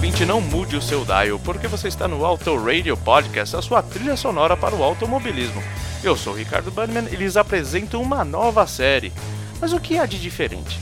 Ouvinte, 0.00 0.24
não 0.24 0.40
mude 0.40 0.76
o 0.76 0.80
seu 0.80 1.04
dial, 1.04 1.38
porque 1.44 1.68
você 1.68 1.86
está 1.86 2.08
no 2.08 2.24
Auto 2.24 2.56
Radio 2.56 2.96
Podcast, 2.96 3.54
a 3.54 3.60
sua 3.60 3.82
trilha 3.82 4.16
sonora 4.16 4.56
para 4.56 4.74
o 4.74 4.82
automobilismo. 4.82 5.62
Eu 6.02 6.16
sou 6.16 6.32
o 6.32 6.36
Ricardo 6.36 6.70
Bannerman 6.70 7.12
e 7.12 7.16
lhes 7.16 7.36
apresento 7.36 8.00
uma 8.00 8.24
nova 8.24 8.66
série. 8.66 9.12
Mas 9.60 9.74
o 9.74 9.78
que 9.78 9.98
há 9.98 10.06
de 10.06 10.18
diferente? 10.18 10.80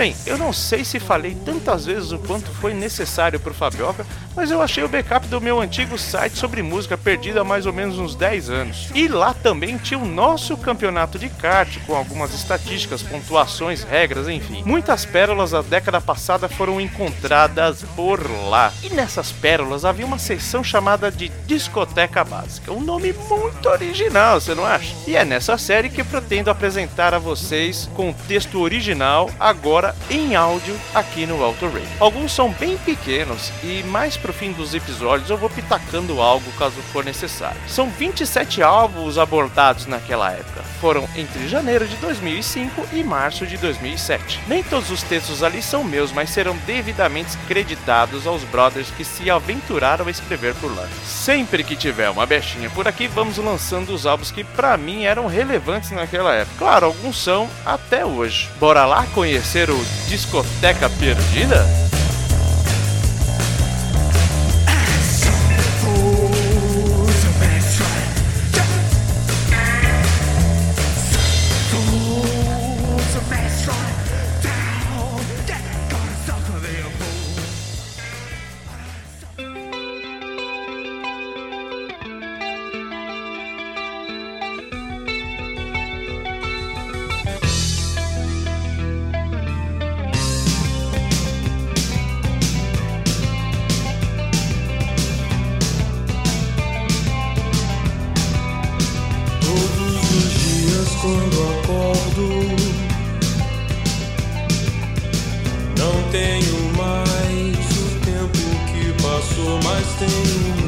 Bem, 0.00 0.16
eu 0.24 0.38
não 0.38 0.50
sei 0.50 0.82
se 0.82 0.98
falei 0.98 1.36
tantas 1.44 1.84
vezes 1.84 2.10
o 2.10 2.18
quanto 2.18 2.50
foi 2.52 2.72
necessário 2.72 3.38
pro 3.38 3.52
Fabioca, 3.52 4.06
mas 4.34 4.50
eu 4.50 4.62
achei 4.62 4.82
o 4.82 4.88
backup 4.88 5.26
do 5.26 5.42
meu 5.42 5.60
antigo 5.60 5.98
site 5.98 6.38
sobre 6.38 6.62
música 6.62 6.96
perdido 6.96 7.38
há 7.38 7.44
mais 7.44 7.66
ou 7.66 7.72
menos 7.74 7.98
uns 7.98 8.14
10 8.14 8.48
anos. 8.48 8.88
E 8.94 9.06
lá 9.08 9.34
também 9.34 9.76
tinha 9.76 10.00
o 10.00 10.06
nosso 10.06 10.56
campeonato 10.56 11.18
de 11.18 11.28
kart, 11.28 11.76
com 11.86 11.94
algumas 11.94 12.32
estatísticas, 12.32 13.02
pontuações, 13.02 13.82
regras, 13.82 14.26
enfim. 14.26 14.62
Muitas 14.64 15.04
pérolas 15.04 15.50
da 15.50 15.60
década 15.60 16.00
passada 16.00 16.48
foram 16.48 16.80
encontradas 16.80 17.82
por 17.94 18.20
lá. 18.48 18.72
E 18.82 18.88
nessas 18.88 19.30
pérolas 19.30 19.84
havia 19.84 20.06
uma 20.06 20.18
seção 20.18 20.64
chamada 20.64 21.10
de 21.10 21.28
Discoteca 21.46 22.24
Básica. 22.24 22.72
Um 22.72 22.80
nome 22.80 23.12
muito 23.12 23.68
original, 23.68 24.40
você 24.40 24.54
não 24.54 24.64
acha? 24.64 24.94
E 25.06 25.14
é 25.14 25.26
nessa 25.26 25.58
série 25.58 25.90
que 25.90 26.02
pretendo 26.02 26.50
apresentar 26.50 27.12
a 27.12 27.18
vocês 27.18 27.90
com 27.94 28.08
o 28.08 28.14
texto 28.26 28.60
original, 28.60 29.28
agora 29.38 29.89
em 30.10 30.34
áudio, 30.34 30.78
aqui 30.94 31.26
no 31.26 31.42
Auto 31.42 31.66
Radio. 31.66 31.88
Alguns 31.98 32.32
são 32.32 32.50
bem 32.52 32.76
pequenos 32.78 33.52
e 33.62 33.82
mais 33.84 34.16
pro 34.16 34.32
fim 34.32 34.52
dos 34.52 34.74
episódios 34.74 35.30
eu 35.30 35.36
vou 35.36 35.50
pitacando 35.50 36.20
algo 36.20 36.50
caso 36.52 36.76
for 36.92 37.04
necessário. 37.04 37.60
São 37.68 37.88
27 37.90 38.62
álbuns 38.62 39.18
abordados 39.18 39.86
naquela 39.86 40.30
época. 40.32 40.62
Foram 40.80 41.08
entre 41.14 41.48
janeiro 41.48 41.86
de 41.86 41.96
2005 41.96 42.88
e 42.92 43.04
março 43.04 43.46
de 43.46 43.56
2007. 43.58 44.40
Nem 44.46 44.62
todos 44.62 44.90
os 44.90 45.02
textos 45.02 45.42
ali 45.42 45.62
são 45.62 45.84
meus, 45.84 46.12
mas 46.12 46.30
serão 46.30 46.56
devidamente 46.66 47.36
creditados 47.46 48.26
aos 48.26 48.42
brothers 48.44 48.90
que 48.90 49.04
se 49.04 49.30
aventuraram 49.30 50.06
a 50.06 50.10
escrever 50.10 50.54
por 50.54 50.74
lá. 50.74 50.88
Sempre 51.04 51.62
que 51.62 51.76
tiver 51.76 52.10
uma 52.10 52.26
bechinha 52.26 52.70
por 52.70 52.88
aqui, 52.88 53.06
vamos 53.06 53.38
lançando 53.38 53.92
os 53.92 54.06
álbuns 54.06 54.30
que 54.30 54.44
para 54.44 54.76
mim 54.76 55.04
eram 55.04 55.26
relevantes 55.26 55.90
naquela 55.90 56.34
época. 56.34 56.56
Claro, 56.58 56.86
alguns 56.86 57.16
são 57.22 57.48
até 57.64 58.04
hoje. 58.04 58.48
Bora 58.58 58.84
lá 58.84 59.06
conhecer 59.14 59.69
o 59.72 59.84
Discoteca 60.08 60.88
Perdida? 60.90 61.89
Quando 101.00 101.36
acordo. 101.60 102.28
Não 105.78 106.10
tenho 106.10 106.72
mais 106.76 107.66
o 107.78 108.00
tempo 108.04 108.42
que 108.70 109.02
passou 109.02 109.58
Mas 109.64 109.86
tenho 109.98 110.59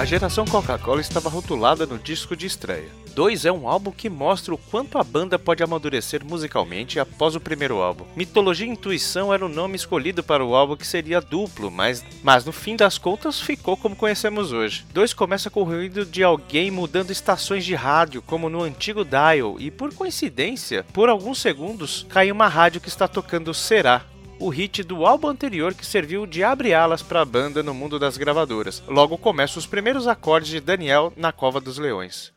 A 0.00 0.04
geração 0.06 0.46
Coca-Cola 0.46 1.02
estava 1.02 1.28
rotulada 1.28 1.84
no 1.84 1.98
disco 1.98 2.34
de 2.34 2.46
estreia. 2.46 2.88
2 3.14 3.44
é 3.44 3.52
um 3.52 3.68
álbum 3.68 3.90
que 3.90 4.08
mostra 4.08 4.54
o 4.54 4.56
quanto 4.56 4.96
a 4.96 5.04
banda 5.04 5.38
pode 5.38 5.62
amadurecer 5.62 6.24
musicalmente 6.24 6.98
após 6.98 7.36
o 7.36 7.40
primeiro 7.40 7.82
álbum. 7.82 8.06
Mitologia 8.16 8.66
e 8.66 8.70
Intuição 8.70 9.30
era 9.30 9.44
o 9.44 9.48
nome 9.48 9.76
escolhido 9.76 10.22
para 10.22 10.42
o 10.42 10.54
álbum 10.54 10.74
que 10.74 10.86
seria 10.86 11.20
duplo, 11.20 11.70
mas, 11.70 12.02
mas 12.22 12.46
no 12.46 12.50
fim 12.50 12.76
das 12.76 12.96
contas 12.96 13.42
ficou 13.42 13.76
como 13.76 13.94
conhecemos 13.94 14.52
hoje. 14.52 14.86
2 14.94 15.12
começa 15.12 15.50
com 15.50 15.60
o 15.60 15.64
ruído 15.64 16.06
de 16.06 16.22
alguém 16.22 16.70
mudando 16.70 17.10
estações 17.10 17.62
de 17.62 17.74
rádio, 17.74 18.22
como 18.22 18.48
no 18.48 18.62
antigo 18.62 19.04
dial, 19.04 19.56
e 19.58 19.70
por 19.70 19.92
coincidência, 19.92 20.82
por 20.94 21.10
alguns 21.10 21.42
segundos, 21.42 22.06
cai 22.08 22.32
uma 22.32 22.48
rádio 22.48 22.80
que 22.80 22.88
está 22.88 23.06
tocando 23.06 23.52
Será, 23.52 24.06
o 24.40 24.48
hit 24.48 24.82
do 24.82 25.04
álbum 25.04 25.28
anterior 25.28 25.74
que 25.74 25.84
serviu 25.84 26.26
de 26.26 26.42
abre-alas 26.42 27.02
para 27.02 27.20
a 27.20 27.24
banda 27.26 27.62
no 27.62 27.74
mundo 27.74 27.98
das 27.98 28.16
gravadoras. 28.16 28.82
Logo 28.88 29.18
começam 29.18 29.58
os 29.58 29.66
primeiros 29.66 30.08
acordes 30.08 30.50
de 30.50 30.60
Daniel 30.60 31.12
na 31.14 31.30
Cova 31.30 31.60
dos 31.60 31.76
Leões. 31.76 32.32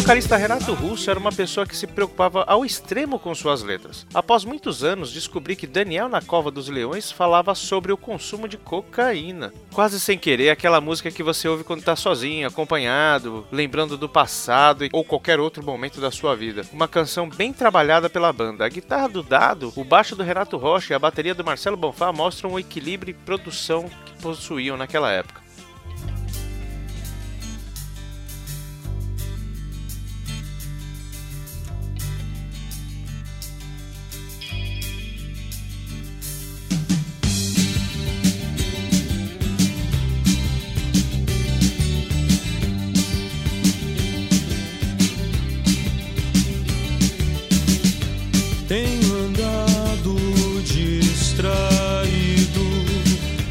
Vocalista 0.00 0.36
Renato 0.36 0.74
Russo 0.74 1.10
era 1.10 1.18
uma 1.18 1.32
pessoa 1.32 1.66
que 1.66 1.74
se 1.74 1.86
preocupava 1.86 2.44
ao 2.46 2.66
extremo 2.66 3.18
com 3.18 3.34
suas 3.34 3.62
letras. 3.62 4.06
Após 4.12 4.44
muitos 4.44 4.84
anos, 4.84 5.10
descobri 5.10 5.56
que 5.56 5.66
Daniel 5.66 6.06
na 6.06 6.20
Cova 6.20 6.50
dos 6.50 6.68
Leões 6.68 7.10
falava 7.10 7.54
sobre 7.54 7.90
o 7.90 7.96
consumo 7.96 8.46
de 8.46 8.58
cocaína. 8.58 9.54
Quase 9.72 9.98
sem 9.98 10.18
querer, 10.18 10.50
aquela 10.50 10.82
música 10.82 11.10
que 11.10 11.22
você 11.22 11.48
ouve 11.48 11.64
quando 11.64 11.78
está 11.78 11.96
sozinho, 11.96 12.46
acompanhado, 12.46 13.46
lembrando 13.50 13.96
do 13.96 14.06
passado 14.06 14.86
ou 14.92 15.02
qualquer 15.02 15.40
outro 15.40 15.64
momento 15.64 15.98
da 15.98 16.10
sua 16.10 16.36
vida. 16.36 16.66
Uma 16.74 16.86
canção 16.86 17.26
bem 17.26 17.50
trabalhada 17.50 18.10
pela 18.10 18.30
banda. 18.34 18.66
A 18.66 18.68
guitarra 18.68 19.08
do 19.08 19.22
Dado, 19.22 19.72
o 19.76 19.82
baixo 19.82 20.14
do 20.14 20.22
Renato 20.22 20.58
Rocha 20.58 20.92
e 20.92 20.94
a 20.94 20.98
bateria 20.98 21.34
do 21.34 21.44
Marcelo 21.44 21.76
Bonfá 21.76 22.12
mostram 22.12 22.52
o 22.52 22.60
equilíbrio 22.60 23.12
e 23.12 23.24
produção 23.24 23.88
que 24.04 24.22
possuíam 24.22 24.76
naquela 24.76 25.10
época. 25.10 25.45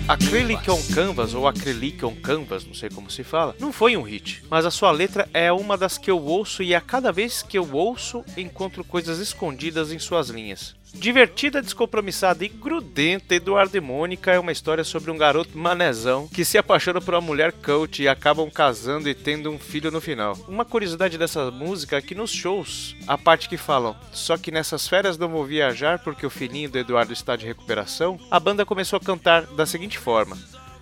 Acrylic 0.07 0.69
on 0.69 0.79
Canvas, 0.93 1.33
ou 1.33 1.47
Acrylic 1.47 2.05
on 2.05 2.15
Canvas, 2.15 2.63
não 2.63 2.75
sei 2.75 2.89
como 2.91 3.09
se 3.09 3.23
fala, 3.23 3.55
não 3.59 3.73
foi 3.73 3.97
um 3.97 4.03
hit, 4.03 4.43
mas 4.51 4.63
a 4.63 4.69
sua 4.69 4.91
letra 4.91 5.27
é 5.33 5.51
uma 5.51 5.75
das 5.75 5.97
que 5.97 6.11
eu 6.11 6.21
ouço 6.21 6.61
e 6.61 6.75
a 6.75 6.81
cada 6.81 7.11
vez 7.11 7.41
que 7.41 7.57
eu 7.57 7.67
ouço, 7.73 8.23
encontro 8.37 8.83
coisas 8.83 9.17
escondidas 9.17 9.91
em 9.91 9.97
suas 9.97 10.29
linhas. 10.29 10.75
Divertida, 10.97 11.61
descompromissada 11.61 12.43
e 12.45 12.47
grudenta, 12.47 13.35
Eduardo 13.35 13.77
e 13.77 13.81
Mônica 13.81 14.31
é 14.31 14.39
uma 14.39 14.51
história 14.51 14.83
sobre 14.83 15.11
um 15.11 15.17
garoto 15.17 15.57
manezão 15.57 16.27
que 16.27 16.45
se 16.45 16.57
apaixona 16.57 17.01
por 17.01 17.13
uma 17.13 17.21
mulher 17.21 17.51
coach 17.51 18.01
e 18.01 18.07
acabam 18.07 18.49
casando 18.49 19.09
e 19.09 19.13
tendo 19.13 19.51
um 19.51 19.59
filho 19.59 19.91
no 19.91 20.01
final. 20.01 20.35
Uma 20.47 20.65
curiosidade 20.65 21.17
dessa 21.17 21.51
música 21.51 21.97
é 21.97 22.01
que 22.01 22.15
nos 22.15 22.31
shows, 22.31 22.95
a 23.05 23.17
parte 23.17 23.49
que 23.49 23.57
falam, 23.57 23.95
só 24.11 24.37
que 24.37 24.51
nessas 24.51 24.87
férias 24.87 25.17
não 25.17 25.29
vou 25.29 25.45
viajar 25.45 25.99
porque 25.99 26.25
o 26.25 26.29
filhinho 26.29 26.69
do 26.69 26.79
Eduardo 26.79 27.13
está 27.13 27.35
de 27.35 27.45
recuperação, 27.45 28.19
a 28.31 28.39
banda 28.39 28.65
começou 28.65 28.97
a 28.97 29.05
cantar 29.05 29.43
da 29.47 29.65
seguinte 29.65 29.99
forma. 29.99 30.37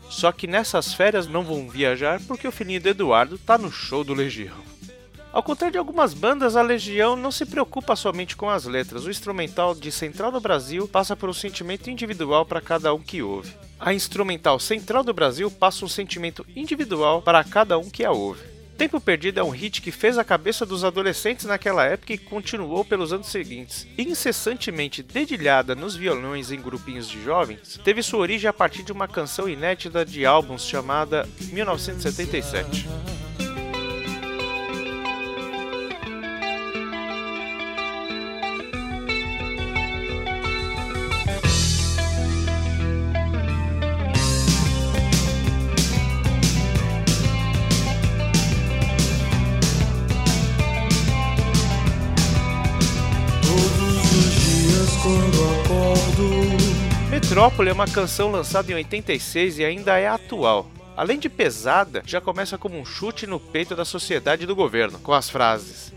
Só 0.09 0.31
que 0.31 0.45
nessas 0.45 0.93
férias 0.93 1.27
não 1.27 1.43
vão 1.43 1.67
viajar 1.67 2.21
porque 2.27 2.47
o 2.47 2.51
filhinho 2.51 2.79
do 2.79 2.89
Eduardo 2.89 3.37
tá 3.37 3.57
no 3.57 3.71
show 3.71 4.03
do 4.03 4.13
Legião. 4.13 4.72
Ao 5.33 5.41
contrário 5.41 5.71
de 5.71 5.79
algumas 5.79 6.13
bandas, 6.13 6.55
a 6.55 6.61
Legião 6.61 7.15
não 7.15 7.31
se 7.31 7.43
preocupa 7.43 7.95
somente 7.95 8.35
com 8.35 8.47
as 8.51 8.65
letras. 8.65 9.03
O 9.03 9.09
instrumental 9.09 9.73
de 9.73 9.91
Central 9.91 10.31
do 10.31 10.39
Brasil 10.39 10.87
passa 10.87 11.15
por 11.15 11.27
um 11.27 11.33
sentimento 11.33 11.89
individual 11.89 12.45
para 12.45 12.61
cada 12.61 12.93
um 12.93 12.99
que 12.99 13.23
ouve. 13.23 13.51
A 13.79 13.95
instrumental 13.95 14.59
Central 14.59 15.03
do 15.03 15.11
Brasil 15.11 15.49
passa 15.49 15.83
um 15.83 15.87
sentimento 15.87 16.45
individual 16.55 17.19
para 17.19 17.43
cada 17.43 17.79
um 17.79 17.89
que 17.89 18.05
a 18.05 18.11
ouve. 18.11 18.43
Tempo 18.77 19.01
Perdido 19.01 19.39
é 19.39 19.43
um 19.43 19.49
hit 19.49 19.81
que 19.81 19.91
fez 19.91 20.19
a 20.19 20.23
cabeça 20.23 20.67
dos 20.67 20.83
adolescentes 20.83 21.45
naquela 21.45 21.83
época 21.83 22.13
e 22.13 22.17
continuou 22.17 22.85
pelos 22.85 23.11
anos 23.11 23.27
seguintes. 23.27 23.87
Incessantemente 23.97 25.01
dedilhada 25.01 25.73
nos 25.73 25.95
violões 25.95 26.51
em 26.51 26.61
grupinhos 26.61 27.09
de 27.09 27.23
jovens, 27.23 27.79
teve 27.83 28.03
sua 28.03 28.19
origem 28.19 28.47
a 28.47 28.53
partir 28.53 28.83
de 28.83 28.91
uma 28.91 29.07
canção 29.07 29.49
inédita 29.49 30.05
de 30.05 30.27
álbuns 30.27 30.63
chamada 30.63 31.27
1977. 31.51 32.87
Metrópole 57.09 57.69
é 57.69 57.73
uma 57.73 57.87
canção 57.87 58.31
lançada 58.31 58.71
em 58.71 58.75
86 58.75 59.59
e 59.59 59.65
ainda 59.65 59.97
é 59.97 60.07
atual. 60.07 60.69
Além 60.95 61.17
de 61.17 61.29
pesada, 61.29 62.03
já 62.05 62.21
começa 62.21 62.57
como 62.57 62.77
um 62.77 62.85
chute 62.85 63.25
no 63.25 63.39
peito 63.39 63.75
da 63.75 63.83
sociedade 63.83 64.43
e 64.43 64.45
do 64.45 64.55
governo, 64.55 64.99
com 64.99 65.13
as 65.13 65.29
frases: 65.29 65.91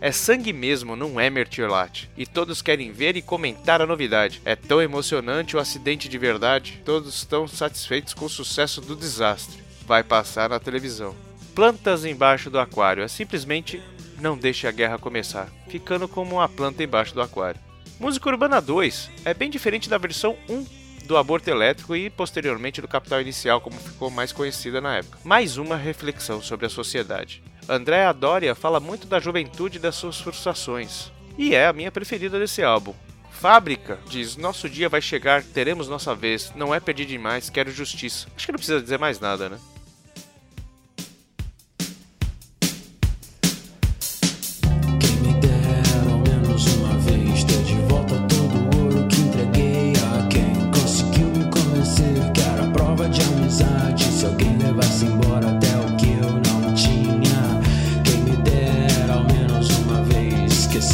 É 0.00 0.10
sangue 0.10 0.52
mesmo, 0.52 0.96
não 0.96 1.20
é 1.20 1.28
mertiolate. 1.28 2.10
E 2.16 2.24
todos 2.24 2.62
querem 2.62 2.90
ver 2.90 3.16
e 3.16 3.22
comentar 3.22 3.82
a 3.82 3.86
novidade. 3.86 4.40
É 4.44 4.56
tão 4.56 4.80
emocionante 4.80 5.56
o 5.56 5.60
acidente 5.60 6.08
de 6.08 6.16
verdade. 6.16 6.80
Todos 6.84 7.14
estão 7.14 7.46
satisfeitos 7.46 8.14
com 8.14 8.24
o 8.24 8.30
sucesso 8.30 8.80
do 8.80 8.96
desastre. 8.96 9.62
Vai 9.86 10.02
passar 10.02 10.48
na 10.48 10.58
televisão. 10.58 11.14
Plantas 11.54 12.04
embaixo 12.04 12.48
do 12.48 12.58
aquário. 12.58 13.02
É 13.02 13.08
simplesmente 13.08 13.82
não 14.18 14.38
deixe 14.38 14.66
a 14.66 14.70
guerra 14.72 14.98
começar, 14.98 15.48
ficando 15.68 16.08
como 16.08 16.36
uma 16.36 16.48
planta 16.48 16.82
embaixo 16.82 17.14
do 17.14 17.22
aquário. 17.22 17.67
Música 18.00 18.30
Urbana 18.30 18.60
2 18.60 19.10
é 19.24 19.34
bem 19.34 19.50
diferente 19.50 19.88
da 19.88 19.98
versão 19.98 20.36
1 20.48 20.64
do 21.04 21.16
aborto 21.16 21.50
elétrico 21.50 21.96
e 21.96 22.08
posteriormente 22.08 22.80
do 22.80 22.86
Capital 22.86 23.20
Inicial, 23.20 23.60
como 23.60 23.76
ficou 23.76 24.08
mais 24.08 24.30
conhecida 24.30 24.80
na 24.80 24.98
época. 24.98 25.18
Mais 25.24 25.56
uma 25.56 25.76
reflexão 25.76 26.40
sobre 26.40 26.66
a 26.66 26.68
sociedade. 26.68 27.42
Andréa 27.68 28.12
Doria 28.12 28.54
fala 28.54 28.78
muito 28.78 29.08
da 29.08 29.18
juventude 29.18 29.78
e 29.78 29.80
das 29.80 29.96
suas 29.96 30.20
frustrações, 30.20 31.10
e 31.36 31.56
é 31.56 31.66
a 31.66 31.72
minha 31.72 31.90
preferida 31.90 32.38
desse 32.38 32.62
álbum. 32.62 32.94
Fábrica 33.32 33.98
diz: 34.08 34.36
Nosso 34.36 34.68
dia 34.68 34.88
vai 34.88 35.02
chegar, 35.02 35.42
teremos 35.42 35.88
nossa 35.88 36.14
vez, 36.14 36.52
não 36.54 36.72
é 36.72 36.78
pedir 36.78 37.04
demais, 37.04 37.50
quero 37.50 37.72
justiça. 37.72 38.28
Acho 38.36 38.46
que 38.46 38.52
não 38.52 38.58
precisa 38.58 38.80
dizer 38.80 38.98
mais 38.98 39.18
nada, 39.18 39.48
né? 39.48 39.58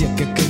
que 0.04 0.43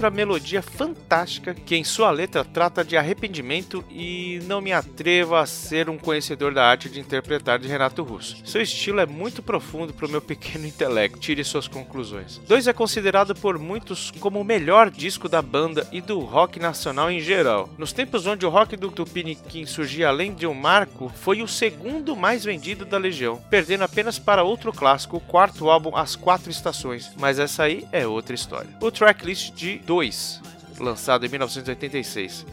outra 0.00 0.10
melodia 0.10 0.62
fantástica 0.62 1.52
que 1.52 1.76
em 1.76 1.84
sua 1.84 2.10
letra 2.10 2.42
trata 2.42 2.82
de 2.82 2.96
arrependimento 2.96 3.84
e 3.90 4.40
não 4.46 4.58
me 4.58 4.72
atrevo 4.72 5.34
a 5.34 5.44
ser 5.44 5.90
um 5.90 5.98
conhecedor 5.98 6.54
da 6.54 6.64
arte 6.64 6.88
de 6.88 6.98
interpretar 6.98 7.58
de 7.58 7.68
Renato 7.68 8.02
Russo. 8.02 8.38
Seu 8.46 8.62
estilo 8.62 9.00
é 9.00 9.04
muito 9.04 9.42
profundo 9.42 9.92
para 9.92 10.06
o 10.06 10.08
meu 10.08 10.22
pequeno 10.22 10.66
intelecto, 10.66 11.18
tire 11.18 11.44
suas 11.44 11.68
conclusões. 11.68 12.40
Dois 12.48 12.66
é 12.66 12.72
considerado 12.72 13.34
por 13.34 13.58
muitos 13.58 14.10
como 14.20 14.40
o 14.40 14.44
melhor 14.44 14.90
disco 14.90 15.28
da 15.28 15.42
banda 15.42 15.86
e 15.92 16.00
do 16.00 16.20
rock 16.20 16.58
nacional 16.58 17.10
em 17.10 17.20
geral. 17.20 17.68
Nos 17.76 17.92
tempos 17.92 18.26
onde 18.26 18.46
o 18.46 18.50
rock 18.50 18.76
do 18.78 18.90
Tupiniquim 18.90 19.66
surgia 19.66 20.08
além 20.08 20.32
de 20.32 20.46
um 20.46 20.54
marco, 20.54 21.12
foi 21.14 21.42
o 21.42 21.48
segundo 21.48 22.16
mais 22.16 22.42
vendido 22.42 22.86
da 22.86 22.96
Legião, 22.96 23.36
perdendo 23.50 23.84
apenas 23.84 24.18
para 24.18 24.44
outro 24.44 24.72
clássico, 24.72 25.18
o 25.18 25.20
quarto 25.20 25.68
álbum 25.68 25.94
As 25.94 26.16
Quatro 26.16 26.50
Estações, 26.50 27.12
mas 27.18 27.38
essa 27.38 27.64
aí 27.64 27.86
é 27.92 28.06
outra 28.06 28.34
história. 28.34 28.70
O 28.80 28.90
tracklist 28.90 29.52
de 29.52 29.89
2, 29.90 30.40
lançado 30.78 31.26
em 31.26 31.28
1986. 31.28 32.46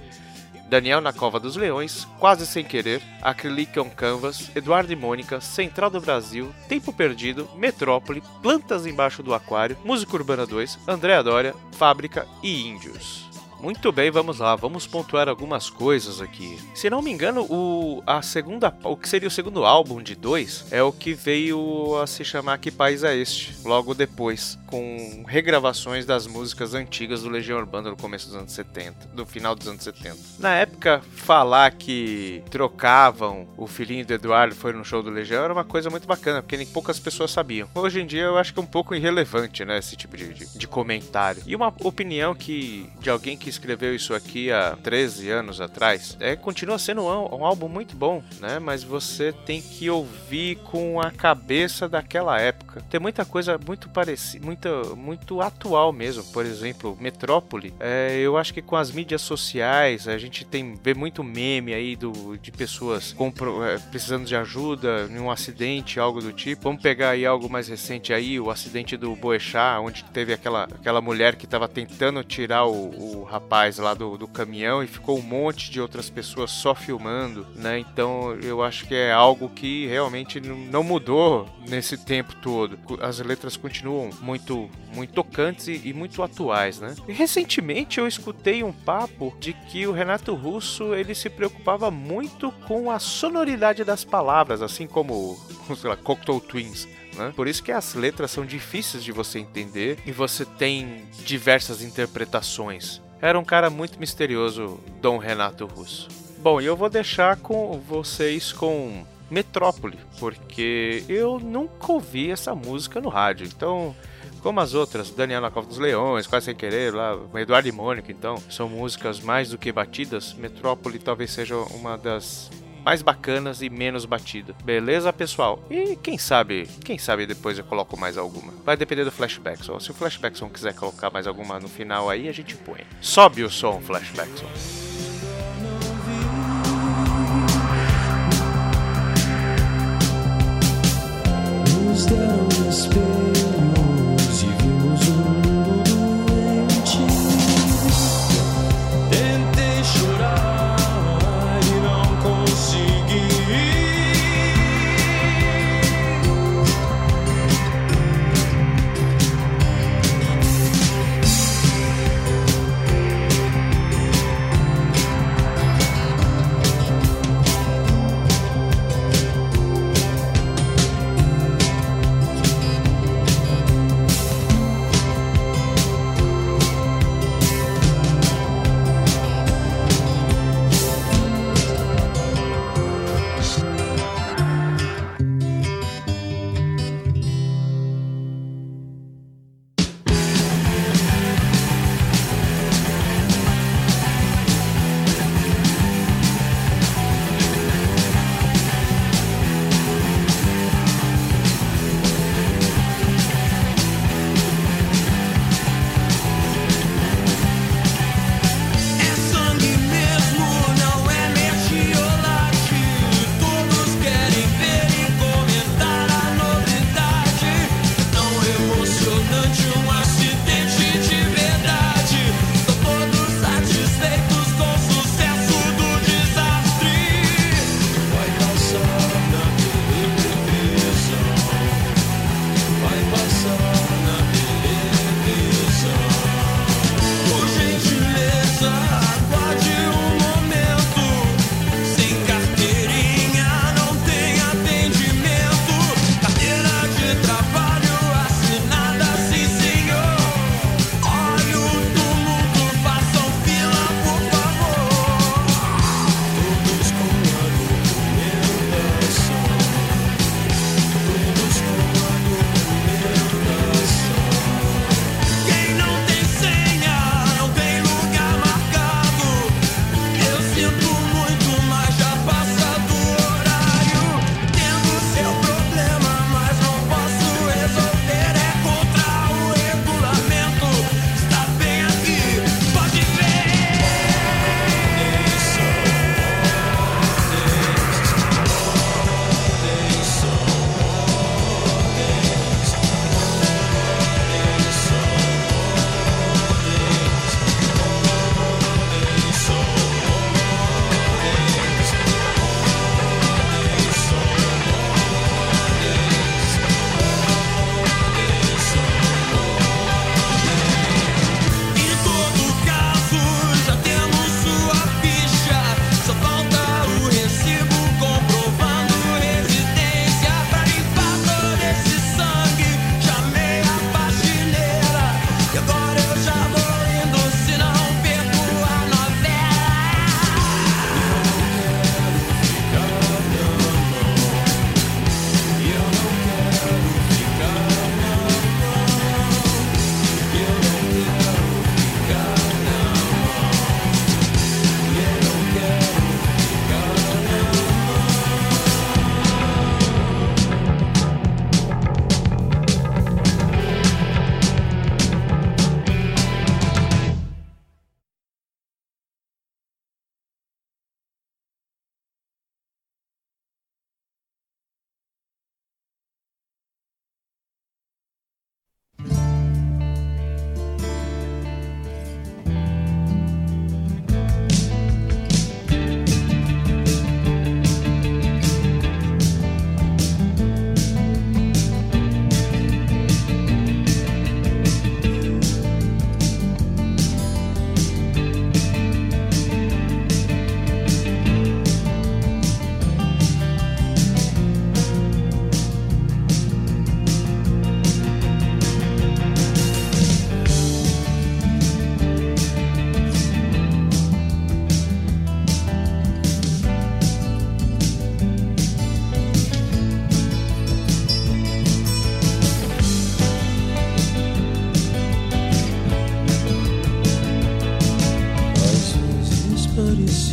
Daniel 0.67 0.99
na 0.99 1.13
Cova 1.13 1.39
dos 1.39 1.55
Leões, 1.55 2.07
Quase 2.17 2.47
Sem 2.47 2.65
Querer, 2.65 2.99
Acrylic 3.21 3.79
on 3.79 3.91
Canvas, 3.91 4.49
Eduardo 4.55 4.91
e 4.91 4.95
Mônica, 4.95 5.39
Central 5.39 5.91
do 5.91 6.01
Brasil, 6.01 6.51
Tempo 6.67 6.91
Perdido, 6.91 7.47
Metrópole, 7.55 8.23
Plantas 8.41 8.87
Embaixo 8.87 9.21
do 9.21 9.35
Aquário, 9.35 9.77
Música 9.85 10.15
Urbana 10.15 10.47
2, 10.47 10.79
Andréa 10.87 11.21
Dória, 11.21 11.53
Fábrica 11.73 12.27
e 12.41 12.67
Índios. 12.67 13.26
Muito 13.59 13.91
bem, 13.91 14.11
vamos 14.11 14.39
lá, 14.39 14.55
vamos 14.55 14.85
pontuar 14.85 15.27
algumas 15.27 15.69
coisas 15.69 16.21
aqui. 16.21 16.59
Se 16.75 16.89
não 16.89 17.01
me 17.01 17.11
engano, 17.11 17.45
o, 17.49 18.03
a 18.05 18.21
segunda, 18.21 18.75
o 18.83 18.95
que 18.95 19.09
seria 19.09 19.27
o 19.27 19.31
segundo 19.31 19.65
álbum 19.65 20.01
de 20.01 20.15
dois 20.15 20.65
é 20.71 20.81
o 20.83 20.91
que 20.91 21.13
veio 21.13 21.99
a 21.99 22.05
se 22.05 22.23
chamar 22.23 22.59
Que 22.59 22.69
País 22.69 23.03
é 23.03 23.15
Este, 23.15 23.55
logo 23.65 23.93
depois, 23.93 24.57
com 24.67 25.23
regravações 25.27 26.05
das 26.05 26.27
músicas 26.27 26.73
antigas 26.73 27.23
do 27.23 27.29
Legião 27.29 27.57
Urbana 27.57 27.89
no 27.89 27.97
começo 27.97 28.27
dos 28.27 28.35
anos 28.35 28.51
70, 28.51 29.07
do 29.13 29.25
final 29.25 29.55
dos 29.55 29.67
anos 29.67 29.83
70. 29.83 30.17
Na 30.39 30.53
época, 30.55 31.01
falar 31.15 31.71
que 31.71 32.43
trocavam 32.51 33.47
o 33.57 33.65
filhinho 33.65 34.05
do 34.05 34.13
Eduardo 34.13 34.55
foi 34.55 34.71
no 34.73 34.85
show 34.85 35.01
do 35.01 35.09
Legião 35.09 35.43
era 35.43 35.53
uma 35.53 35.65
coisa 35.65 35.89
muito 35.89 36.07
bacana, 36.07 36.41
porque 36.41 36.57
nem 36.57 36.67
poucas 36.67 36.99
pessoas 36.99 37.31
sabiam. 37.31 37.67
Hoje 37.73 38.01
em 38.01 38.05
dia 38.05 38.23
eu 38.23 38.37
acho 38.37 38.53
que 38.53 38.59
é 38.59 38.61
um 38.61 38.67
pouco 38.67 38.93
irrelevante, 38.93 39.65
né, 39.65 39.77
esse 39.79 39.95
tipo 39.95 40.15
de, 40.15 40.33
de, 40.33 40.57
de 40.57 40.67
comentário. 40.67 41.41
E 41.45 41.55
uma 41.55 41.73
opinião 41.83 42.35
que 42.35 42.89
de 42.99 43.09
alguém 43.09 43.37
que 43.37 43.46
que 43.47 43.49
escreveu 43.49 43.95
isso 43.95 44.13
aqui 44.13 44.51
há 44.51 44.77
13 44.83 45.29
anos 45.29 45.61
atrás, 45.61 46.17
é, 46.19 46.35
continua 46.35 46.77
sendo 46.77 47.03
um, 47.03 47.39
um 47.39 47.45
álbum 47.45 47.69
muito 47.69 47.95
bom, 47.95 48.21
né? 48.41 48.59
Mas 48.59 48.83
você 48.83 49.31
tem 49.31 49.61
que 49.61 49.89
ouvir 49.89 50.57
com 50.65 50.99
a 50.99 51.09
cabeça 51.11 51.87
daquela 51.87 52.37
época. 52.41 52.83
Tem 52.89 52.99
muita 52.99 53.23
coisa 53.23 53.57
muito 53.57 53.87
parecida, 53.87 54.45
muito, 54.45 54.95
muito 54.97 55.41
atual 55.41 55.93
mesmo. 55.93 56.25
Por 56.25 56.45
exemplo, 56.45 56.97
Metrópole. 56.99 57.73
É, 57.79 58.17
eu 58.19 58.35
acho 58.35 58.53
que 58.53 58.61
com 58.61 58.75
as 58.75 58.91
mídias 58.91 59.21
sociais 59.21 60.09
a 60.09 60.17
gente 60.17 60.43
tem 60.43 60.75
vê 60.83 60.93
muito 60.93 61.23
meme 61.23 61.73
aí 61.73 61.95
do, 61.95 62.37
de 62.37 62.51
pessoas 62.51 63.15
é, 63.17 63.77
precisando 63.89 64.25
de 64.25 64.35
ajuda 64.35 65.07
em 65.09 65.19
um 65.19 65.31
acidente, 65.31 66.01
algo 66.01 66.19
do 66.19 66.33
tipo. 66.33 66.63
Vamos 66.63 66.81
pegar 66.81 67.11
aí 67.11 67.25
algo 67.25 67.49
mais 67.49 67.69
recente 67.69 68.11
aí, 68.11 68.37
o 68.39 68.51
acidente 68.51 68.97
do 68.97 69.15
Boechat, 69.15 69.79
onde 69.79 70.03
teve 70.03 70.33
aquela, 70.33 70.65
aquela 70.65 70.99
mulher 70.99 71.37
que 71.37 71.45
estava 71.45 71.69
tentando 71.69 72.21
tirar 72.25 72.65
o, 72.65 73.21
o 73.21 73.36
rapaz 73.37 73.77
lá 73.77 73.93
do, 73.93 74.17
do 74.17 74.27
caminhão 74.27 74.83
e 74.83 74.87
ficou 74.87 75.17
um 75.17 75.21
monte 75.21 75.69
de 75.69 75.79
outras 75.79 76.09
pessoas 76.09 76.51
só 76.51 76.73
filmando, 76.73 77.45
né? 77.55 77.79
Então 77.79 78.33
eu 78.41 78.63
acho 78.63 78.87
que 78.87 78.95
é 78.95 79.11
algo 79.11 79.49
que 79.49 79.85
realmente 79.87 80.39
não 80.39 80.83
mudou 80.83 81.47
nesse 81.67 81.97
tempo 81.97 82.35
todo. 82.35 82.77
As 83.01 83.19
letras 83.19 83.55
continuam 83.55 84.09
muito, 84.21 84.69
muito 84.93 85.13
tocantes 85.13 85.67
e, 85.67 85.81
e 85.85 85.93
muito 85.93 86.21
atuais, 86.23 86.79
né? 86.79 86.95
E 87.07 87.13
recentemente 87.13 87.99
eu 87.99 88.07
escutei 88.07 88.63
um 88.63 88.73
papo 88.73 89.35
de 89.39 89.53
que 89.53 89.85
o 89.85 89.91
Renato 89.91 90.33
Russo 90.33 90.95
ele 90.95 91.13
se 91.13 91.29
preocupava 91.29 91.91
muito 91.91 92.51
com 92.67 92.89
a 92.89 92.99
sonoridade 92.99 93.83
das 93.83 94.03
palavras, 94.03 94.61
assim 94.61 94.87
como, 94.87 95.37
sei 95.79 95.89
lá, 95.89 95.95
Cocteau 95.95 96.39
Twins. 96.39 96.87
Né? 97.15 97.33
Por 97.35 97.47
isso 97.47 97.63
que 97.63 97.71
as 97.71 97.93
letras 97.93 98.31
são 98.31 98.45
difíceis 98.45 99.03
de 99.03 99.11
você 99.11 99.39
entender 99.39 99.97
e 100.05 100.11
você 100.11 100.45
tem 100.45 101.05
diversas 101.25 101.81
interpretações. 101.81 103.01
Era 103.21 103.39
um 103.39 103.43
cara 103.43 103.69
muito 103.69 103.99
misterioso, 103.99 104.79
Dom 105.01 105.17
Renato 105.17 105.65
Russo. 105.65 106.07
Bom, 106.39 106.61
eu 106.61 106.75
vou 106.75 106.89
deixar 106.89 107.37
com 107.37 107.79
vocês 107.79 108.53
com 108.53 109.03
Metrópole, 109.29 109.97
porque 110.19 111.03
eu 111.09 111.39
nunca 111.39 111.91
ouvi 111.91 112.31
essa 112.31 112.53
música 112.53 113.01
no 113.01 113.09
rádio. 113.09 113.47
Então, 113.47 113.95
como 114.41 114.59
as 114.59 114.73
outras, 114.73 115.09
Daniel 115.09 115.41
na 115.41 115.51
Cova 115.51 115.67
dos 115.67 115.79
Leões, 115.79 116.27
Quase 116.27 116.45
Sem 116.45 116.55
Querer, 116.55 116.93
lá, 116.93 117.17
Eduardo 117.35 117.67
e 117.67 117.71
Mônica, 117.71 118.11
então, 118.11 118.37
são 118.49 118.69
músicas 118.69 119.19
mais 119.19 119.49
do 119.49 119.57
que 119.57 119.71
batidas. 119.71 120.33
Metrópole 120.33 120.99
talvez 120.99 121.31
seja 121.31 121.57
uma 121.57 121.97
das 121.97 122.51
mais 122.87 123.01
bacanas 123.01 123.61
e 123.61 123.69
menos 123.69 124.05
batida. 124.05 124.55
Beleza, 124.63 125.11
pessoal? 125.11 125.61
E 125.69 125.97
quem 125.97 126.17
sabe, 126.17 126.69
quem 126.85 126.97
sabe 126.97 127.25
depois 127.25 127.57
eu 127.57 127.65
coloco 127.65 127.99
mais 127.99 128.17
alguma. 128.17 128.53
Vai 128.63 128.77
depender 128.77 129.03
do 129.03 129.11
Flashbackson. 129.11 129.77
Se 129.81 129.91
o 129.91 129.93
Flashbackson 129.93 130.47
quiser 130.47 130.73
colocar 130.73 131.11
mais 131.11 131.27
alguma 131.27 131.59
no 131.59 131.67
final 131.67 132.09
aí, 132.09 132.29
a 132.29 132.31
gente 132.31 132.55
põe. 132.55 132.79
Sobe 133.01 133.43
o 133.43 133.49
som, 133.49 133.81
Flashbackson. 133.81 134.86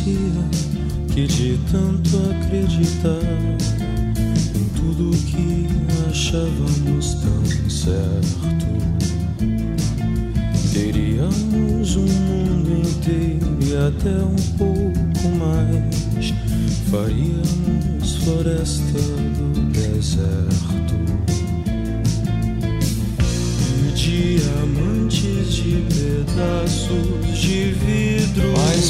Parecia 0.05 0.43
que 1.13 1.27
de 1.27 1.59
tanto 1.71 2.17
acreditar 2.29 3.19
em 4.55 4.69
tudo 4.75 5.17
que 5.25 5.67
achávamos 6.09 7.15
tão 7.15 7.69
certo, 7.69 8.65
teríamos 10.73 11.95
um 11.95 12.05
mundo 12.05 12.87
inteiro 12.87 13.57
e 13.61 13.75
até 13.75 14.23
um 14.23 14.35
pouco 14.57 15.35
mais. 15.39 16.33
Faríamos 16.91 18.15
floresta 18.17 18.99
do 19.01 19.71
deserto. 19.71 20.85
diamantes 23.95 25.55
de 25.55 25.83
pedaços 25.89 27.39
de 27.39 27.71
vidro. 27.71 28.53
Mas 28.55 28.89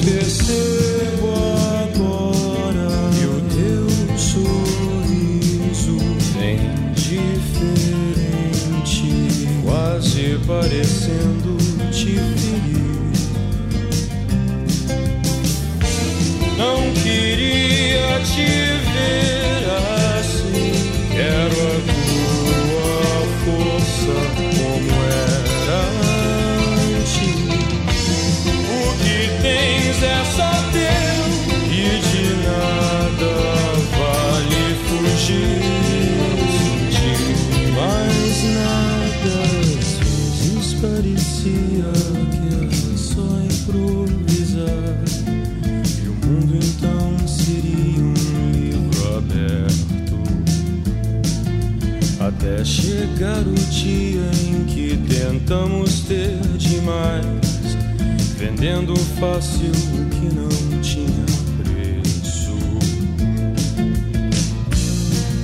fácil 59.34 59.72
o 59.72 60.06
que 60.10 60.36
não 60.36 60.82
tinha 60.82 61.26
preço. 61.64 62.56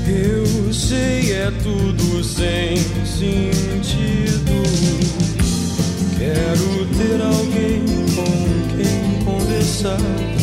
Eu 0.07 0.73
sei, 0.73 1.33
é 1.33 1.51
tudo 1.63 2.23
sem 2.23 2.77
sentido. 3.05 4.61
Quero 6.17 6.85
ter 6.97 7.21
alguém 7.21 7.81
com 8.15 8.31
quem 8.77 9.25
conversar 9.25 10.40